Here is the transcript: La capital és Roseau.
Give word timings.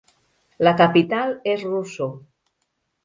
La 0.67 0.71
capital 0.79 1.35
és 1.53 1.67
Roseau. 1.69 2.17